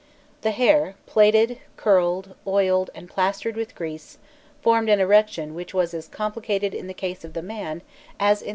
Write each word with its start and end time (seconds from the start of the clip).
The 0.41 0.49
hair, 0.49 0.95
plaited, 1.05 1.59
curled, 1.77 2.33
oiled, 2.47 2.89
and 2.95 3.07
plastered 3.07 3.55
with 3.55 3.75
grease, 3.75 4.17
formed 4.59 4.89
an 4.89 4.99
erection 4.99 5.53
which 5.53 5.75
was 5.75 5.93
as 5.93 6.07
complicated 6.07 6.73
in 6.73 6.87
the 6.87 6.95
case 6.95 7.23
of 7.23 7.33
the 7.33 7.43
man 7.43 7.83
as 8.19 8.19
in 8.19 8.19
that 8.19 8.31
of 8.31 8.39
the 8.39 8.45
woman. 8.45 8.49